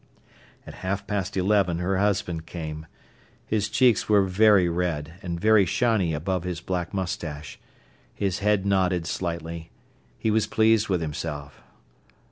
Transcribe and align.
At 0.65 0.73
half 0.81 1.05
past 1.05 1.37
eleven 1.37 1.77
her 1.77 1.99
husband 1.99 2.47
came. 2.47 2.87
His 3.45 3.69
cheeks 3.69 4.09
were 4.09 4.23
very 4.23 4.67
red 4.67 5.13
and 5.21 5.39
very 5.39 5.63
shiny 5.63 6.15
above 6.15 6.43
his 6.43 6.59
black 6.59 6.91
moustache. 6.91 7.59
His 8.15 8.39
head 8.39 8.65
nodded 8.65 9.05
slightly. 9.05 9.69
He 10.17 10.31
was 10.31 10.47
pleased 10.47 10.89
with 10.89 11.01
himself. 11.01 11.61